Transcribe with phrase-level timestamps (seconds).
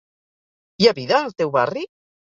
[0.85, 1.89] Hi ha vida al teu barri?